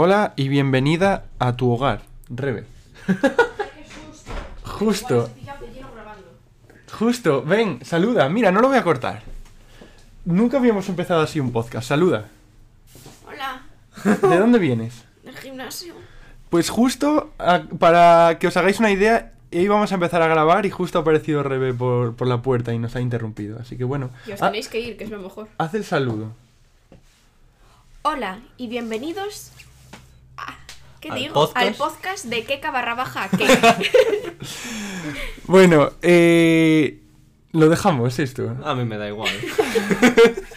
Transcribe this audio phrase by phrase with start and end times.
[0.00, 2.64] Hola y bienvenida a tu hogar, Rebe.
[4.62, 5.28] Justo.
[6.96, 8.28] Justo, ven, saluda.
[8.28, 9.22] Mira, no lo voy a cortar.
[10.24, 11.88] Nunca habíamos empezado así un podcast.
[11.88, 12.28] Saluda.
[13.26, 13.62] Hola,
[14.04, 15.02] ¿De dónde vienes?
[15.24, 15.94] del gimnasio.
[16.48, 20.70] Pues justo, a- para que os hagáis una idea, íbamos a empezar a grabar y
[20.70, 23.58] justo ha aparecido Rebe por, por la puerta y nos ha interrumpido.
[23.58, 25.48] Así que bueno, Y os Ah, tenéis que ir, que es lo mejor.
[25.58, 26.30] haz el saludo.
[28.02, 29.50] Hola y bienvenidos
[31.00, 31.34] ¿qué Al digo?
[31.34, 31.66] podcast.
[31.66, 33.46] Al podcast de Keka barra baja que
[35.46, 37.00] Bueno, eh,
[37.52, 38.56] lo dejamos esto.
[38.64, 39.30] A mí me da igual.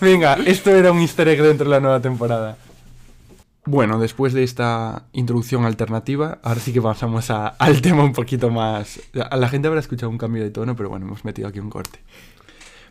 [0.00, 2.56] Venga, esto era un easter egg dentro de la nueva temporada.
[3.64, 8.50] Bueno, después de esta introducción alternativa, ahora sí que pasamos a- al tema un poquito
[8.50, 9.00] más...
[9.30, 11.70] A la gente habrá escuchado un cambio de tono, pero bueno, hemos metido aquí un
[11.70, 12.00] corte.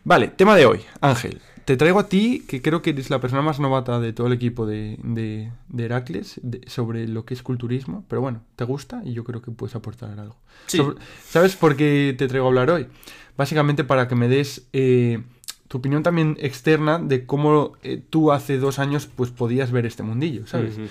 [0.04, 1.40] Vale, tema de hoy, Ángel.
[1.64, 4.32] Te traigo a ti, que creo que eres la persona más novata de todo el
[4.32, 8.04] equipo de, de, de Heracles, de- sobre lo que es culturismo.
[8.08, 10.36] Pero bueno, te gusta y yo creo que puedes aportar algo.
[10.66, 10.78] Sí.
[10.78, 12.88] Sobre- ¿Sabes por qué te traigo a hablar hoy?
[13.36, 15.22] Básicamente para que me des eh,
[15.68, 20.02] tu opinión también externa de cómo eh, tú hace dos años pues podías ver este
[20.02, 20.74] mundillo, ¿sabes?
[20.74, 20.88] Ujú.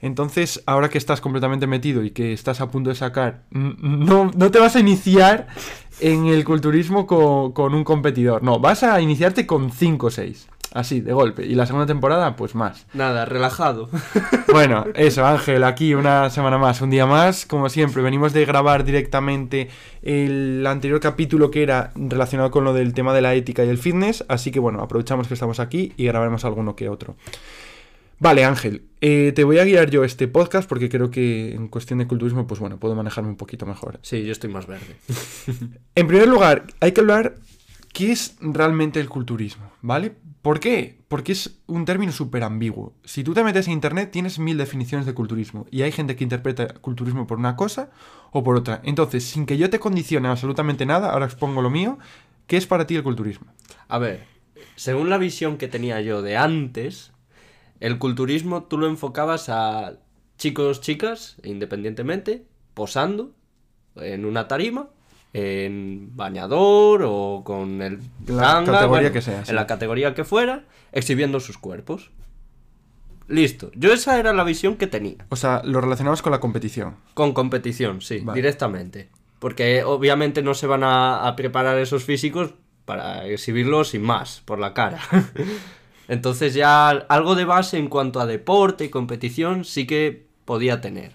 [0.00, 4.50] Entonces, ahora que estás completamente metido y que estás a punto de sacar, no, no
[4.50, 5.46] te vas a iniciar
[6.00, 10.48] en el culturismo con, con un competidor, no, vas a iniciarte con 5 o 6,
[10.74, 12.86] así, de golpe, y la segunda temporada, pues más.
[12.92, 13.88] Nada, relajado.
[14.52, 18.84] Bueno, eso, Ángel, aquí una semana más, un día más, como siempre, venimos de grabar
[18.84, 19.68] directamente
[20.00, 23.76] el anterior capítulo que era relacionado con lo del tema de la ética y el
[23.76, 27.16] fitness, así que bueno, aprovechamos que estamos aquí y grabaremos alguno que otro.
[28.18, 31.98] Vale, Ángel, eh, te voy a guiar yo este podcast porque creo que en cuestión
[31.98, 33.98] de culturismo, pues bueno, puedo manejarme un poquito mejor.
[34.02, 34.96] Sí, yo estoy más verde.
[35.94, 37.36] En primer lugar, hay que hablar
[37.92, 40.12] qué es realmente el culturismo, ¿vale?
[40.42, 40.98] ¿Por qué?
[41.08, 42.94] Porque es un término súper ambiguo.
[43.04, 45.66] Si tú te metes en internet, tienes mil definiciones de culturismo.
[45.70, 47.90] Y hay gente que interpreta culturismo por una cosa
[48.32, 48.80] o por otra.
[48.84, 51.98] Entonces, sin que yo te condicione absolutamente nada, ahora expongo lo mío,
[52.46, 53.46] ¿qué es para ti el culturismo?
[53.88, 54.24] A ver,
[54.74, 57.12] según la visión que tenía yo de antes,
[57.80, 59.94] el culturismo tú lo enfocabas a
[60.38, 62.44] chicos, chicas, independientemente,
[62.74, 63.32] posando
[63.96, 64.88] en una tarima,
[65.32, 69.50] en bañador o con el La tanga, categoría que sea, sí.
[69.50, 72.10] en la categoría que fuera, exhibiendo sus cuerpos.
[73.28, 73.70] Listo.
[73.74, 75.26] Yo esa era la visión que tenía.
[75.30, 76.96] O sea, lo relacionamos con la competición.
[77.14, 78.36] Con competición, sí, Vale.
[78.36, 79.10] directamente.
[79.40, 82.54] Porque obviamente no se van a, a preparar esos físicos
[82.84, 85.00] para exhibirlos sin más, por la cara.
[86.08, 91.12] Entonces ya algo de base en cuanto a deporte y competición sí que podía tener.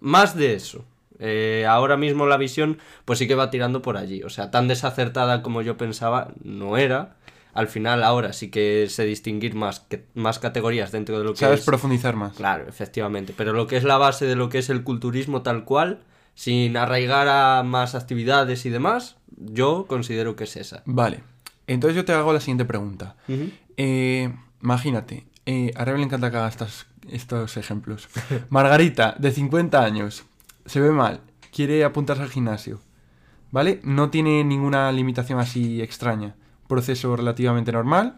[0.00, 0.84] Más de eso.
[1.18, 4.22] Eh, ahora mismo la visión pues sí que va tirando por allí.
[4.22, 7.16] O sea, tan desacertada como yo pensaba no era.
[7.54, 11.38] Al final ahora sí que sé distinguir más, que, más categorías dentro de lo que
[11.38, 11.66] Sabes es...
[11.66, 12.34] profundizar más.
[12.34, 13.32] Claro, efectivamente.
[13.34, 16.00] Pero lo que es la base de lo que es el culturismo tal cual,
[16.34, 20.82] sin arraigar a más actividades y demás, yo considero que es esa.
[20.84, 21.22] Vale.
[21.66, 23.16] Entonces yo te hago la siguiente pregunta.
[23.76, 24.32] Eh,
[24.62, 26.52] imagínate, eh, a Rebe le encanta que haga
[27.08, 28.08] estos ejemplos.
[28.50, 30.24] Margarita, de 50 años,
[30.64, 31.20] se ve mal,
[31.52, 32.80] quiere apuntarse al gimnasio,
[33.50, 33.80] ¿vale?
[33.84, 36.34] No tiene ninguna limitación así extraña.
[36.68, 38.16] Proceso relativamente normal.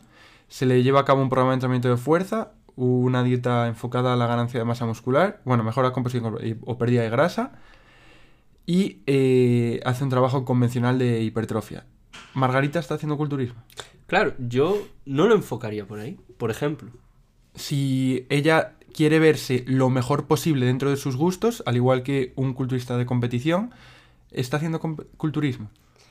[0.49, 4.17] Se le lleva a cabo un programa de entrenamiento de fuerza, una dieta enfocada a
[4.17, 7.53] la ganancia de masa muscular, bueno, mejora composición o pérdida de grasa,
[8.65, 11.85] y eh, hace un trabajo convencional de hipertrofia.
[12.35, 13.63] Margarita está haciendo culturismo.
[14.09, 16.91] Claro, yo no lo enfocaría por ahí, por ejemplo.
[17.55, 22.53] si ella quiere verse lo mejor posible dentro de sus gustos, al igual que un
[22.55, 23.71] culturista de competición,
[24.33, 25.71] está haciendo comp- culturismo.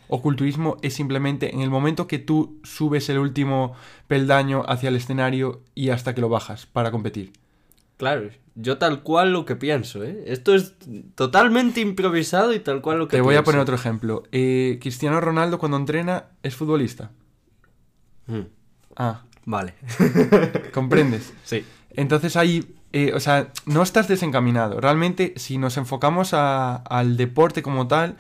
[0.10, 3.74] O culturismo es simplemente en el momento que tú subes el último
[4.08, 7.34] peldaño hacia el escenario y hasta que lo bajas para competir.
[7.98, 10.24] Claro, yo tal cual lo que pienso, ¿eh?
[10.28, 10.76] Esto es
[11.16, 14.24] totalmente improvisado y tal cual lo que Te voy a poner otro ejemplo.
[14.32, 17.12] Eh, Cristiano Ronaldo cuando entrena es futbolista.
[18.28, 18.42] Mm,
[18.96, 19.74] Ah, Vale.
[20.74, 21.34] comprendes.
[21.44, 21.64] sí.
[21.92, 24.80] Entonces ahí, eh, o sea, no estás desencaminado.
[24.82, 28.18] Realmente, si nos enfocamos a- al deporte como tal,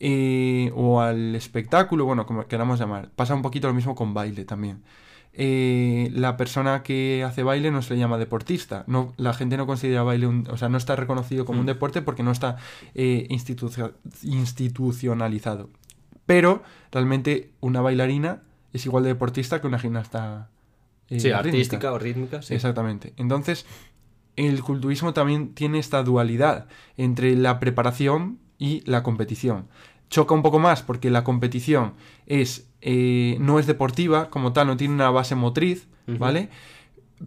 [0.00, 4.44] eh, o al espectáculo, bueno, como queramos llamar, pasa un poquito lo mismo con baile
[4.44, 4.82] también.
[5.38, 8.84] eh, la persona que hace baile no se le llama deportista.
[8.86, 11.74] No, la gente no considera baile, un- o sea, no está reconocido como un Mm.
[11.74, 12.56] deporte porque no está
[12.94, 13.92] eh, institucio-
[14.22, 15.68] institucionalizado.
[16.24, 18.42] Pero realmente una bailarina
[18.76, 20.48] es igual de deportista que una gimnasta.
[21.08, 21.38] eh, Sí, rítmica.
[21.38, 22.54] artística o rítmica, sí.
[22.54, 23.12] Exactamente.
[23.16, 23.66] Entonces,
[24.36, 29.68] el culturismo también tiene esta dualidad entre la preparación y la competición.
[30.10, 31.94] Choca un poco más porque la competición
[32.26, 35.88] es eh, no es deportiva como tal, no tiene una base motriz.
[36.06, 36.50] ¿vale?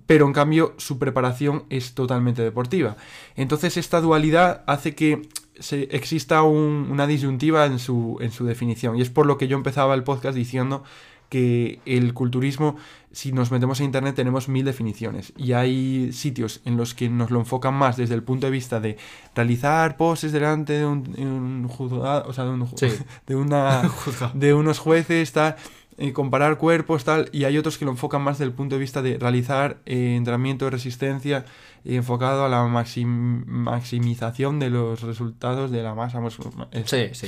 [0.05, 2.95] Pero en cambio su preparación es totalmente deportiva.
[3.35, 5.27] Entonces esta dualidad hace que
[5.59, 8.95] se, exista un- una disyuntiva en su, en su definición.
[8.97, 10.83] Y es por lo que yo empezaba el podcast diciendo
[11.29, 12.75] que el culturismo,
[13.11, 15.31] si nos metemos en internet, tenemos mil definiciones.
[15.37, 18.79] Y hay sitios en los que nos lo enfocan más desde el punto de vista
[18.79, 18.97] de
[19.35, 22.87] realizar poses delante de un, juzgado, o sea, de, un Sí.
[23.27, 23.89] de una,
[24.33, 25.55] de unos jueces, tal,
[25.97, 28.79] eh, comparar cuerpos, tal, y hay otros que lo enfocan más desde el punto de
[28.79, 31.45] vista de realizar eh, entrenamiento de resistencia
[31.85, 36.69] eh, enfocado a la maxim- maximización de los resultados de la masa muscular.
[36.85, 37.27] Sí, sí.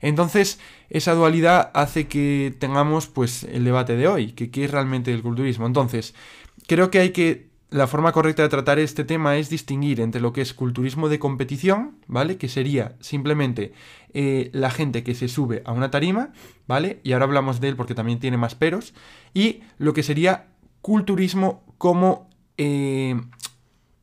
[0.00, 0.58] Entonces,
[0.90, 5.22] esa dualidad hace que tengamos pues el debate de hoy, que qué es realmente el
[5.22, 5.66] culturismo.
[5.66, 6.14] Entonces,
[6.66, 10.32] creo que hay que la forma correcta de tratar este tema es distinguir entre lo
[10.32, 12.38] que es culturismo de competición, ¿vale?
[12.38, 13.72] Que sería simplemente
[14.14, 16.32] eh, la gente que se sube a una tarima,
[16.66, 17.00] ¿vale?
[17.02, 18.94] Y ahora hablamos de él porque también tiene más peros.
[19.34, 20.46] Y lo que sería
[20.80, 23.20] culturismo como eh,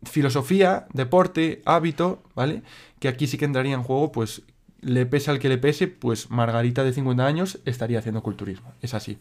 [0.03, 2.61] filosofía, deporte, hábito, ¿vale?
[2.99, 4.43] Que aquí sí que entraría en juego, pues
[4.81, 8.73] le pese al que le pese, pues Margarita de 50 años estaría haciendo culturismo.
[8.81, 9.17] Es así.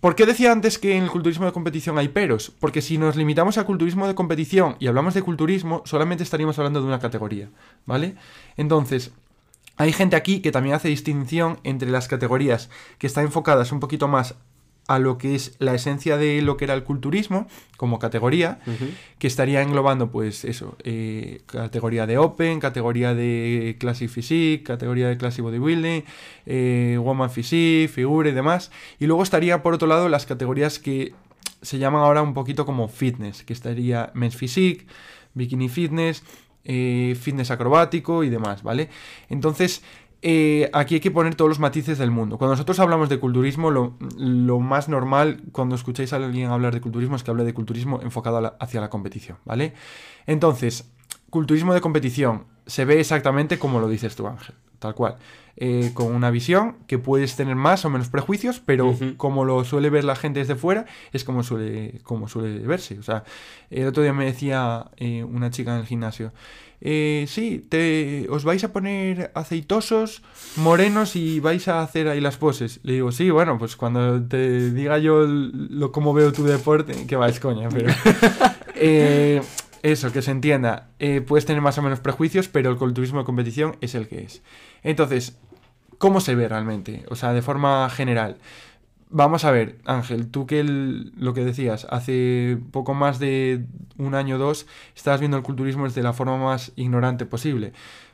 [0.00, 2.52] ¿Por qué decía antes que en el culturismo de competición hay peros?
[2.58, 6.80] Porque si nos limitamos al culturismo de competición y hablamos de culturismo, solamente estaríamos hablando
[6.80, 7.50] de una categoría,
[7.86, 8.16] ¿vale?
[8.56, 9.12] Entonces,
[9.76, 12.68] hay gente aquí que también hace distinción entre las categorías
[12.98, 14.34] que están enfocadas un poquito más
[14.88, 17.46] a lo que es la esencia de lo que era el culturismo
[17.76, 18.60] como categoría,
[19.18, 25.16] que estaría englobando, pues eso, eh, categoría de Open, categoría de Classic Physique, categoría de
[25.16, 26.04] Classic Bodybuilding,
[26.46, 28.70] eh, Woman Physique, Figure y demás.
[28.98, 31.14] Y luego estaría, por otro lado, las categorías que
[31.62, 34.86] se llaman ahora un poquito como fitness, que estaría Men's Physique,
[35.34, 36.22] Bikini Fitness,
[36.64, 38.88] eh, Fitness acrobático y demás, ¿vale?
[39.28, 39.82] Entonces,
[40.22, 42.38] eh, aquí hay que poner todos los matices del mundo.
[42.38, 46.80] Cuando nosotros hablamos de culturismo, lo, lo más normal cuando escucháis a alguien hablar de
[46.80, 49.74] culturismo es que hable de culturismo enfocado la- hacia la competición, ¿vale?
[50.26, 50.90] Entonces,
[51.30, 55.16] culturismo de competición se ve exactamente como lo dices tú, Ángel, tal cual.
[55.56, 59.90] Eh, con una visión que puedes tener más o menos prejuicios, pero como lo suele
[59.90, 62.98] ver la gente desde fuera, es como suele, como suele verse.
[62.98, 63.24] O sea,
[63.68, 66.32] el otro día me decía eh, una chica en el gimnasio,
[66.84, 70.22] eh, sí, te, os vais a poner aceitosos,
[70.56, 72.80] morenos y vais a hacer ahí las poses.
[72.82, 77.16] Le digo, sí, bueno, pues cuando te diga yo lo cómo veo tu deporte, que
[77.16, 77.92] vais coña, pero...
[78.84, 79.40] Eh,
[79.84, 80.88] eso, que se entienda.
[80.98, 84.22] Eh, puedes tener más o menos prejuicios, pero el culturismo de competición es el que
[84.22, 84.42] es.
[84.82, 85.38] Entonces,
[85.98, 87.04] ¿cómo se ve realmente?
[87.08, 88.38] O sea, de forma general.
[89.14, 93.66] Vamos a ver, Ángel, tú que el- lo que decías, hace poco más de
[93.98, 94.66] un año o dos,
[94.96, 97.72] estabas viendo el culturismo desde la forma más ignorante posible.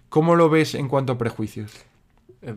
[0.09, 1.73] ¿Cómo lo ves en cuanto a prejuicios?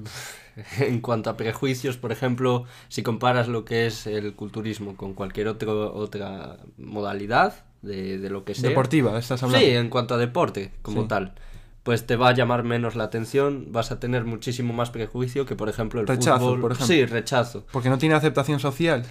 [0.79, 5.47] En cuanto a prejuicios, por ejemplo, si comparas lo que es el culturismo con cualquier
[5.47, 8.69] otro, otra modalidad de, de lo que sea.
[8.69, 9.65] Deportiva, estás hablando.
[9.65, 11.07] Sí, en cuanto a deporte como Sí.
[11.07, 11.33] tal.
[11.83, 15.55] Pues te va a llamar menos la atención, vas a tener muchísimo más prejuicio que,
[15.55, 16.61] por ejemplo, el Rechazo, fútbol.
[16.61, 16.87] por ejemplo.
[16.95, 17.65] Sí, rechazo.
[17.71, 19.03] Porque no tiene aceptación social.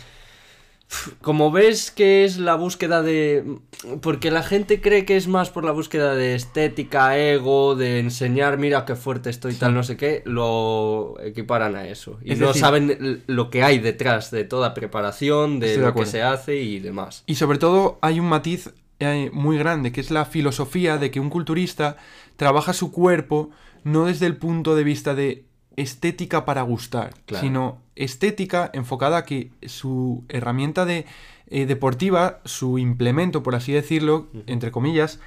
[1.21, 3.59] Como ves que es la búsqueda de...
[4.03, 8.59] Porque la gente cree que es más por la búsqueda de estética, ego, de enseñar,
[8.59, 12.19] mira qué fuerte estoy, tal, no sé qué, lo equiparan a eso.
[12.25, 15.89] Y Es no decir- saben lo que hay detrás de toda preparación, de Estoy de
[15.89, 17.23] lo que se hace y demás.
[17.27, 18.71] Y sobre todo hay un matiz
[19.01, 21.97] eh, muy grande, que es la filosofía de que un culturista
[22.37, 23.51] trabaja su cuerpo
[23.83, 25.45] no desde el punto de vista de
[25.77, 27.43] estética para gustar, Claro.
[27.43, 31.07] sino estética enfocada a que su herramienta de,
[31.49, 35.19] eh, deportiva, su implemento, por así decirlo, entre comillas,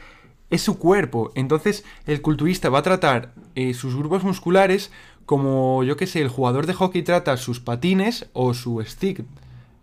[0.50, 1.32] es su cuerpo.
[1.36, 4.92] Entonces, el culturista va a tratar eh, sus grupos musculares
[5.26, 9.24] como, yo que sé, el jugador de hockey trata sus patines o su stick.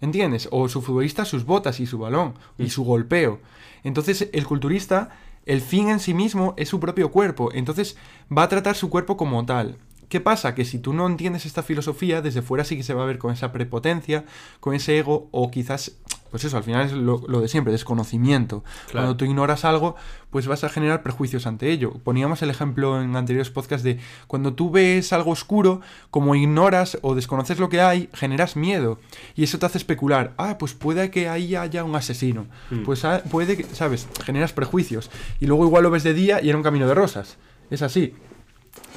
[0.01, 0.49] ¿Entiendes?
[0.51, 3.41] O su futbolista sus botas y su balón y su golpeo.
[3.85, 5.11] Entonces, el culturista,
[5.47, 7.51] el fin en sí mismo es su propio cuerpo.
[7.53, 7.97] Entonces,
[8.37, 9.77] va a tratar su cuerpo como tal.
[10.11, 10.55] ¿Qué pasa?
[10.55, 13.19] Que si tú no entiendes esta filosofía, desde fuera sí que se va a ver
[13.19, 14.25] con esa prepotencia,
[14.59, 15.93] con ese ego, o quizás,
[16.33, 18.65] pues eso, al final es lo, lo de siempre, desconocimiento.
[18.91, 19.95] Cuando tú ignoras algo,
[20.31, 21.93] pues vas a generar prejuicios ante ello.
[22.03, 27.15] Poníamos el ejemplo en anteriores podcasts de cuando tú ves algo oscuro, como ignoras o
[27.15, 28.99] desconoces lo que hay, generas miedo.
[29.37, 30.35] Y eso te hace especular.
[30.39, 32.47] Ah, pues puede que ahí haya un asesino.
[32.71, 32.83] Mm.
[32.83, 34.09] Pues ah, puede que, ¿sabes?
[34.25, 35.09] Generas prejuicios.
[35.39, 37.37] Y luego igual lo ves de día y era un camino de rosas.
[37.71, 38.13] Es así.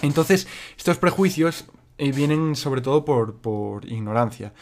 [0.01, 1.65] Entonces, estos prejuicios
[1.97, 4.53] eh, vienen sobre todo por, por ignorancia.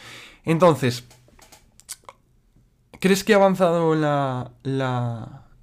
[0.44, 1.04] Entonces,
[3.00, 4.52] ¿crees que ha avanzado la,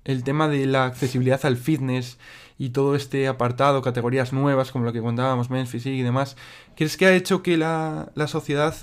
[0.04, 2.18] el tema de la accesibilidad al fitness
[2.58, 6.36] y todo este apartado, categorías nuevas como lo que contábamos, men's physique y demás?
[6.76, 8.76] ¿Crees que ha hecho que la, la sociedad,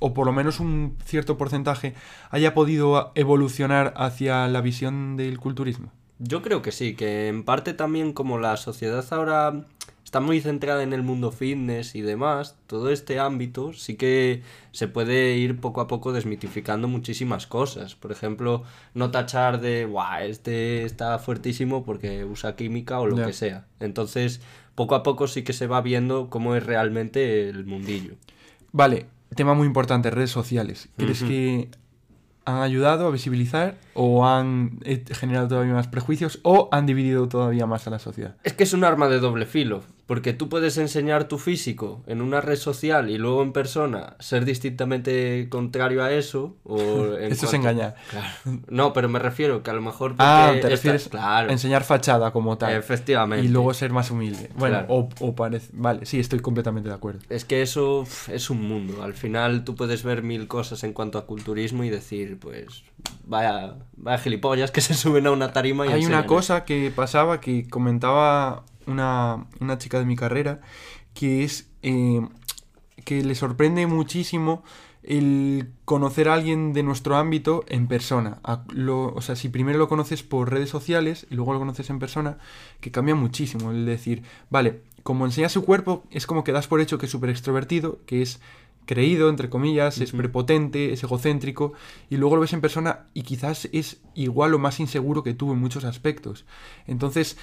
[0.00, 1.94] o por lo menos un cierto porcentaje,
[2.30, 5.92] haya podido evolucionar hacia la visión del culturismo?
[6.18, 9.66] Yo creo que sí, que en parte también como la sociedad ahora
[10.14, 14.86] está muy centrada en el mundo fitness y demás, todo este ámbito sí que se
[14.86, 17.96] puede ir poco a poco desmitificando muchísimas cosas.
[17.96, 18.62] Por ejemplo,
[18.94, 23.66] no tachar de, guau, este está fuertísimo porque usa química o lo que sea.
[23.80, 24.40] Entonces,
[24.76, 28.14] poco a poco sí que se va viendo cómo es realmente el mundillo.
[28.70, 30.90] Vale, tema muy importante, redes sociales.
[30.96, 31.70] ¿Crees que
[32.44, 37.66] han ayudado a visibilizar o han eh, generado todavía más prejuicios o han dividido todavía
[37.66, 38.36] más a la sociedad?
[38.44, 42.20] Es que es un arma de doble filo, porque tú puedes enseñar tu físico en
[42.20, 46.56] una red social y luego en persona ser distintamente contrario a eso.
[46.64, 47.94] O Eso es engañar.
[48.10, 48.26] Claro.
[48.68, 50.14] No, pero me refiero que a lo mejor.
[50.18, 51.48] Ah, te esta- refieres Claro.
[51.48, 52.74] a enseñar fachada como tal.
[52.74, 53.44] Efectivamente.
[53.46, 54.50] Y luego ser más humilde.
[54.56, 54.94] Bueno, Claro.
[54.94, 55.70] o, o parece...
[55.72, 57.20] Vale, sí, estoy completamente de acuerdo.
[57.30, 59.02] Es que eso es un mundo.
[59.02, 62.84] Al final tú puedes ver mil cosas en cuanto a culturismo y decir, pues,
[63.24, 67.40] vaya, vaya gilipollas que se suben a una tarima y Hay una cosa que pasaba
[67.40, 70.60] que comentaba una, una chica de mi carrera
[71.14, 72.26] que es eh,
[73.04, 74.62] que le sorprende muchísimo
[75.02, 78.38] el conocer a alguien de nuestro ámbito en persona.
[78.42, 81.90] A- lo- o sea, si primero lo conoces por redes sociales y luego lo conoces
[81.90, 82.38] en persona,
[82.80, 83.70] que cambia muchísimo.
[83.70, 87.12] El decir, vale, como enseña su cuerpo, es como que das por hecho que es
[87.12, 88.40] súper extrovertido, que es
[88.86, 91.72] creído, entre comillas, es prepotente, es egocéntrico,
[92.10, 95.52] y luego lo ves en persona y quizás es igual o más inseguro que tú
[95.52, 96.44] en muchos aspectos.
[96.86, 97.36] Entonces,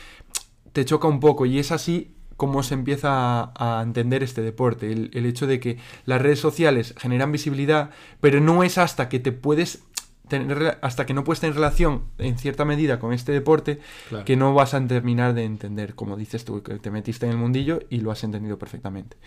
[0.73, 3.09] te choca un poco y es así como se empieza
[3.43, 4.91] a, a entender este deporte.
[4.91, 9.19] El, el hecho de que las redes sociales generan visibilidad, pero no es hasta que
[9.19, 9.83] te puedes
[10.27, 14.25] tener, hasta que no puedes tener relación en cierta medida con este deporte Claro.
[14.25, 17.37] que no vas a terminar de entender, como dices tú, que te metiste en el
[17.37, 19.17] mundillo y lo has entendido perfectamente.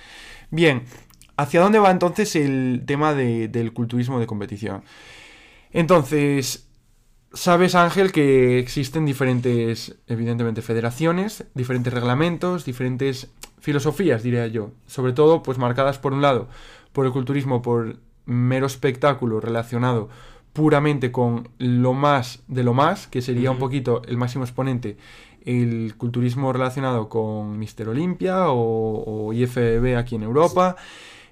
[0.51, 0.83] Bien,
[1.37, 4.83] ¿hacia dónde va entonces el tema de- del culturismo de competición?
[5.73, 6.67] Entonces,
[7.35, 14.71] sabes Ángel que existen diferentes, evidentemente, federaciones, diferentes reglamentos, diferentes filosofías, diría yo.
[14.87, 16.49] Sobre todo, pues marcadas por un lado
[16.93, 20.09] por el culturismo, por mero espectáculo relacionado
[20.53, 24.97] puramente con lo más de lo más, que sería un poquito el máximo exponente,
[25.45, 30.77] el culturismo relacionado con Mister Olympia o, o IFBB aquí en Europa,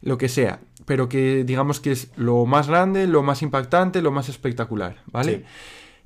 [0.03, 4.11] lo que sea, pero que digamos que es lo más grande, lo más impactante, lo
[4.11, 5.37] más espectacular, ¿vale?
[5.37, 5.45] Sí.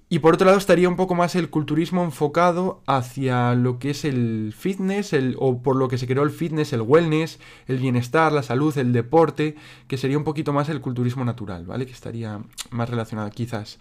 [0.09, 4.05] Y por otro lado estaría un poco más el culturismo enfocado hacia lo que es
[4.05, 8.33] el fitness, el, o por lo que se creó el fitness, el wellness, el bienestar,
[8.33, 9.57] la salud, el deporte,
[9.89, 11.87] que sería un poquito más el culturismo natural, ¿vale?
[11.87, 13.81] Que estaría más relacionado quizás.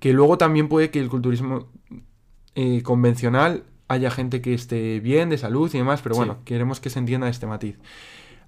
[0.00, 1.68] Que luego también puede que el culturismo
[2.56, 6.18] eh, convencional haya gente que esté bien, de salud y demás, pero Sí.
[6.18, 7.76] bueno, queremos que se entienda este matiz.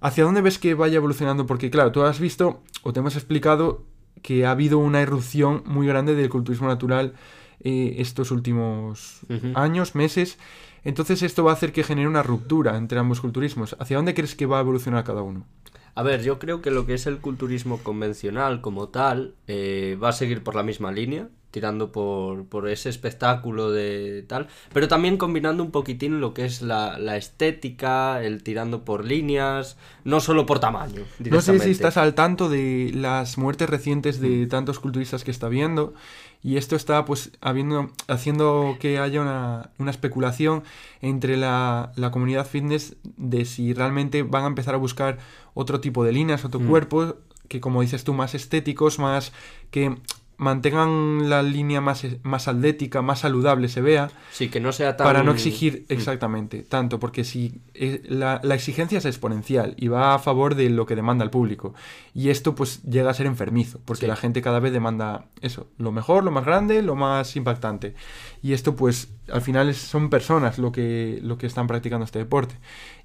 [0.00, 1.46] ¿Hacia dónde ves que vaya evolucionando?
[1.46, 3.84] Porque claro, tú has visto o te hemos explicado
[4.20, 7.14] que ha habido una irrupción muy grande del culturismo natural
[7.60, 9.20] eh, estos últimos
[9.54, 10.38] años, meses.
[10.84, 13.76] Entonces esto va a hacer que genere una ruptura entre ambos culturismos.
[13.78, 15.46] ¿Hacia dónde crees que va a evolucionar cada uno?
[15.94, 20.08] A ver, yo creo que lo que es el culturismo convencional como tal eh, va
[20.08, 25.16] a seguir por la misma línea, tirando por, por ese espectáculo de tal, pero también
[25.18, 30.46] combinando un poquitín lo que es la, la estética, el tirando por líneas, no solo
[30.46, 31.02] por tamaño.
[31.20, 35.48] No sé si estás al tanto de las muertes recientes de tantos culturistas que está
[35.48, 35.94] viendo
[36.42, 40.64] y esto está pues habiendo, haciendo que haya una, una especulación
[41.00, 45.18] entre la, la comunidad fitness de si realmente van a empezar a buscar
[45.54, 46.66] otro tipo de líneas, otro Mm.
[46.68, 47.16] cuerpo
[47.48, 49.32] que como dices tú más estéticos, más
[49.70, 49.94] que
[50.42, 55.06] mantengan la línea más, más atlética, más saludable se vea, Sí, que no sea tan...
[55.06, 60.14] para no exigir exactamente tanto, porque si eh, la, la exigencia es exponencial y va
[60.14, 61.74] a favor de lo que demanda el público,
[62.12, 64.06] y esto pues llega a ser enfermizo, porque Sí.
[64.08, 67.94] la gente cada vez demanda eso, lo mejor, lo más grande, lo más impactante,
[68.42, 72.56] y esto pues al final son personas lo que, lo que están practicando este deporte,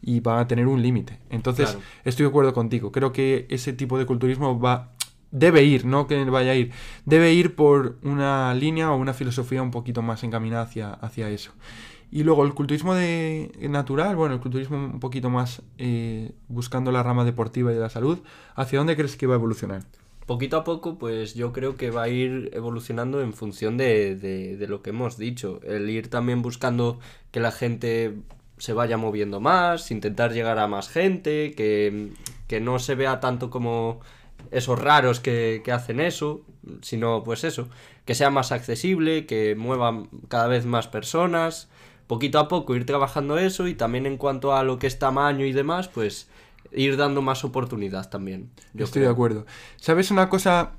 [0.01, 1.19] y van a tener un límite.
[1.29, 1.85] Entonces, Claro.
[2.03, 4.93] estoy de acuerdo contigo, creo que ese tipo de culturismo va...
[5.31, 6.71] Debe ir, no que vaya a ir.
[7.05, 11.51] Debe ir por una línea o una filosofía un poquito más encaminada hacia, hacia eso.
[12.09, 17.03] Y luego el culturismo de, natural, bueno, el culturismo un poquito más eh, buscando la
[17.03, 18.19] rama deportiva y de la salud,
[18.55, 19.83] ¿hacia dónde crees que va a evolucionar?
[20.25, 24.57] Poquito a poco, pues yo creo que va a ir evolucionando en función de, de-
[24.57, 25.59] de lo que hemos dicho.
[25.63, 26.99] El ir también buscando
[27.31, 28.15] que la gente
[28.57, 32.09] se vaya moviendo más, intentar llegar a más gente, que,
[32.47, 33.99] que no se vea tanto como
[34.51, 36.41] esos raros que, que hacen eso,
[36.81, 37.67] sino pues eso,
[38.05, 41.69] que sea más accesible, que muevan cada vez más personas,
[42.07, 45.45] poquito a poco ir trabajando eso y también en cuanto a lo que es tamaño
[45.45, 46.29] y demás, pues
[46.71, 48.49] ir dando más oportunidad también.
[48.73, 49.09] yo Estoy creo.
[49.09, 49.45] de acuerdo.
[49.77, 50.71] ¿Sabes una cosa?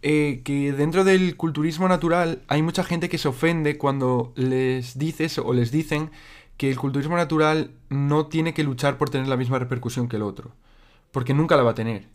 [0.00, 5.38] Eh, que dentro del culturismo natural hay mucha gente que se ofende cuando les dices
[5.38, 6.12] o les dicen
[6.56, 10.22] que el culturismo natural no tiene que luchar por tener la misma repercusión que el
[10.22, 10.52] otro.
[11.10, 12.06] Porque nunca la va a tener.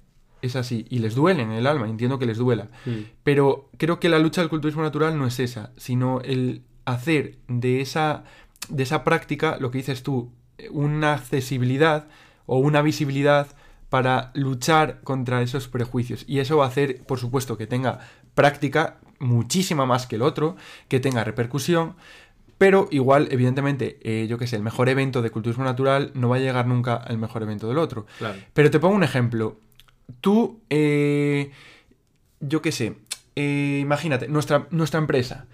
[0.44, 0.86] Es así.
[0.90, 2.70] Y les duele en el alma, entiendo que les duela.
[2.86, 3.00] Mm.
[3.24, 7.82] Pero creo que la lucha del culturismo natural no es esa, sino el hacer de
[7.82, 8.26] esa,
[8.70, 10.32] de esa práctica, lo que dices tú,
[10.70, 12.08] una accesibilidad
[12.46, 13.48] o una visibilidad
[13.90, 16.26] para luchar contra esos prejuicios.
[16.28, 18.00] Y eso va a hacer, por supuesto, que tenga
[18.36, 20.56] práctica muchísima más que el otro,
[20.88, 21.96] que tenga repercusión,
[22.58, 26.38] pero igual, evidentemente, eh, yo qué sé, el mejor evento de culturismo natural no va
[26.38, 28.06] a llegar nunca al mejor evento del otro.
[28.18, 28.40] Claro.
[28.54, 29.58] Pero te pongo un ejemplo.
[30.22, 31.52] Tú, eh,
[32.40, 32.96] yo qué sé,
[33.36, 35.46] eh, imagínate, nuestra, nuestra empresa.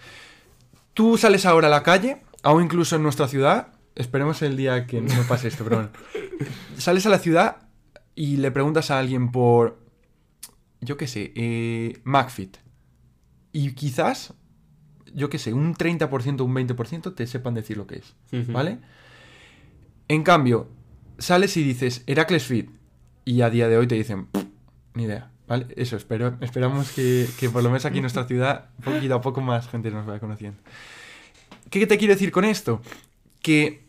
[0.93, 5.01] Tú sales ahora a la calle, o incluso en nuestra ciudad, esperemos el día que
[5.01, 5.89] no pase esto, pero bueno.
[6.77, 7.57] Sales a la ciudad
[8.15, 9.79] y le preguntas a alguien por,
[10.81, 12.57] yo qué sé, eh, McFit.
[13.51, 14.33] Y quizás,
[15.13, 18.15] yo qué sé, un 30%, un 20% te sepan decir lo que es.
[18.47, 18.79] ¿Vale?
[20.07, 20.69] En cambio,
[21.17, 22.69] sales y dices Heracles Fit
[23.25, 24.38] y a día de hoy te dicen "Pff,
[24.99, 25.67] ni idea, ¿vale?
[25.75, 29.41] Eso, espero, esperamos que, que por lo menos aquí en nuestra ciudad, poquito a poco
[29.41, 30.59] más gente nos vaya conociendo.
[31.69, 32.81] ¿Qué te quiero decir con esto?
[33.41, 33.87] Que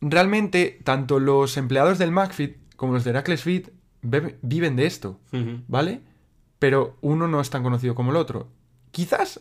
[0.00, 3.68] realmente tanto los empleados del McFit como los de Heracles Fit
[4.02, 5.20] viven de esto.
[5.68, 6.00] ¿vale?
[6.58, 8.48] Pero uno no es tan conocido como el otro.
[8.90, 9.40] Quizás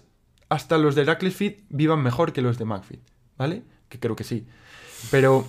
[0.50, 3.02] hasta los de Heracles Fit vivan mejor que los de McFit,
[3.38, 3.64] ¿vale?
[3.90, 4.46] Que creo que sí.
[5.12, 5.48] Pero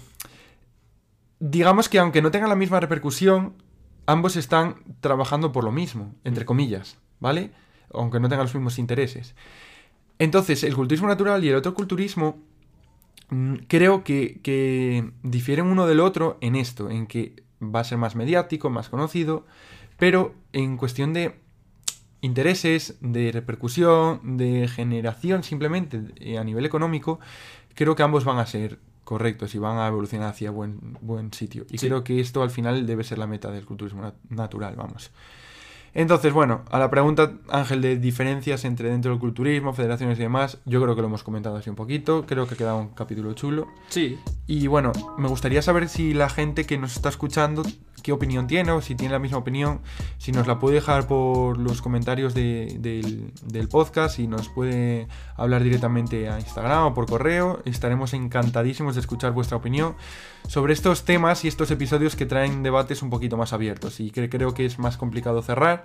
[1.41, 3.55] digamos que aunque no tengan la misma repercusión,
[4.09, 7.51] ambos están trabajando por lo mismo, entre comillas, ¿vale?
[7.93, 9.35] Aunque no tengan los mismos intereses.
[10.19, 12.39] Entonces, el culturismo natural y el otro culturismo
[13.29, 17.99] mm, creo que, que difieren uno del otro en esto, en que va a ser
[17.99, 19.45] más mediático, más conocido,
[19.99, 21.39] pero en cuestión de
[22.23, 27.21] intereses, de repercusión, de generación simplemente eh, a nivel económico,
[27.75, 31.65] creo que ambos van a ser correctos y van a evolucionar hacia buen, buen sitio.
[31.71, 31.87] Y Sí.
[31.87, 35.11] creo que esto al final debe ser la meta del culturismo nat- natural, vamos.
[35.95, 40.59] Entonces, bueno, a la pregunta, Ángel, de diferencias entre dentro del culturismo, federaciones y demás,
[40.67, 43.67] yo creo que lo hemos comentado así un poquito, creo que queda un capítulo chulo.
[43.89, 47.63] Sí, Y bueno, me gustaría saber si la gente que nos está escuchando,
[48.03, 49.81] qué opinión tiene o si tiene la misma opinión,
[50.19, 55.09] si nos la puede dejar por los comentarios de- del, del podcast, y nos puede
[55.37, 57.61] hablar directamente a Instagram o por correo.
[57.65, 59.95] Estaremos encantadísimos de escuchar vuestra opinión
[60.47, 64.29] sobre estos temas y estos episodios que traen debates un poquito más abiertos y que
[64.29, 65.85] creo que es más complicado cerrar.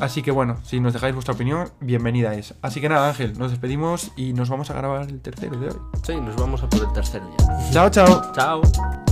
[0.00, 2.54] Así que bueno, si nos dejáis vuestra opinión, bienvenida es.
[2.62, 5.76] Así que nada, Ángel, nos despedimos y nos vamos a grabar el tercero de hoy.
[6.04, 7.70] sí, nos vamos a por el tercero ya.
[7.70, 8.32] Chao, chao.
[8.34, 9.03] Chao.